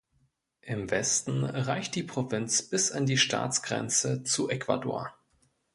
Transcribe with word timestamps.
Im 0.61 0.89
Westen 0.89 1.43
reicht 1.45 1.93
die 1.93 2.01
Provinz 2.01 2.63
bis 2.63 2.91
an 2.91 3.05
die 3.05 3.19
Staatsgrenze 3.19 4.23
zu 4.23 4.49
Ecuador. 4.49 5.13